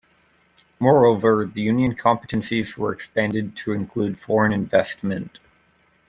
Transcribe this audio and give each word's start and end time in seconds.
Moreover, 0.79 1.45
the 1.45 1.61
Union 1.61 1.93
competencies 1.95 2.75
were 2.75 2.91
expanded 2.91 3.55
to 3.57 3.71
include 3.71 4.17
foreign 4.17 4.51
investment. 4.51 5.37